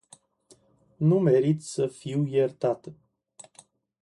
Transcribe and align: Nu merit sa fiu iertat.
Nu 1.07 1.19
merit 1.27 1.59
sa 1.71 1.85
fiu 1.99 2.19
iertat. 2.33 2.81